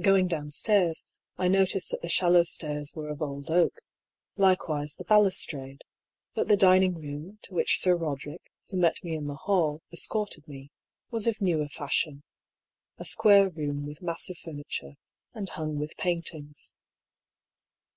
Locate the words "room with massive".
13.50-14.38